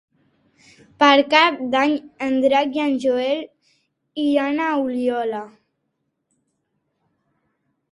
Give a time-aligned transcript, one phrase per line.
[1.01, 1.93] Per Cap d'Any
[2.29, 3.45] en Drac i en Joel
[4.25, 5.45] iran a Oliola.